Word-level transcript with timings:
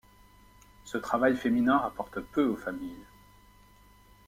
Ce 0.83 0.97
travail 0.97 1.35
féminin 1.37 1.77
rapporte 1.77 2.21
peu 2.21 2.43
aux 2.47 2.55
familles. 2.57 3.05